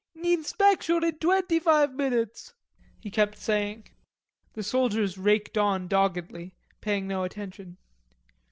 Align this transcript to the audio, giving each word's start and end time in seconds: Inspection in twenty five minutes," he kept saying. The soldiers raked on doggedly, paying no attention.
Inspection 0.15 1.03
in 1.03 1.19
twenty 1.19 1.59
five 1.59 1.93
minutes," 1.93 2.55
he 2.99 3.11
kept 3.11 3.37
saying. 3.37 3.85
The 4.53 4.63
soldiers 4.63 5.19
raked 5.19 5.59
on 5.59 5.87
doggedly, 5.87 6.55
paying 6.81 7.07
no 7.07 7.21
attention. 7.23 7.77